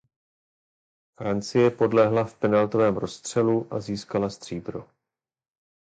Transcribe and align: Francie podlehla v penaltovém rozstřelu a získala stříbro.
Francie 1.19 1.69
podlehla 1.71 2.23
v 2.25 2.35
penaltovém 2.35 2.97
rozstřelu 2.97 3.73
a 3.73 3.79
získala 3.79 4.29
stříbro. 4.29 4.87